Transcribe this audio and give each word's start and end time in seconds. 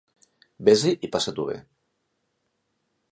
Vés-hi 0.69 0.93
i 1.07 1.11
passa-t'ho 1.17 1.45
bé. 1.51 1.59